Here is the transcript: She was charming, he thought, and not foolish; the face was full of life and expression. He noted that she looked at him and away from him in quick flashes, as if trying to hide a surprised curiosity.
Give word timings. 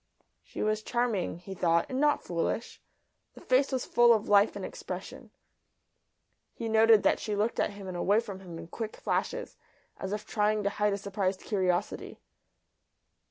She 0.41 0.63
was 0.63 0.81
charming, 0.81 1.37
he 1.37 1.53
thought, 1.53 1.85
and 1.87 1.99
not 1.99 2.23
foolish; 2.23 2.81
the 3.35 3.39
face 3.41 3.71
was 3.71 3.85
full 3.85 4.13
of 4.15 4.27
life 4.27 4.55
and 4.55 4.65
expression. 4.65 5.29
He 6.55 6.67
noted 6.67 7.03
that 7.03 7.19
she 7.19 7.35
looked 7.35 7.59
at 7.59 7.73
him 7.73 7.87
and 7.87 7.95
away 7.95 8.19
from 8.19 8.39
him 8.39 8.57
in 8.57 8.65
quick 8.65 8.95
flashes, 8.97 9.57
as 9.97 10.11
if 10.11 10.25
trying 10.25 10.63
to 10.63 10.71
hide 10.71 10.93
a 10.93 10.97
surprised 10.97 11.41
curiosity. 11.41 12.19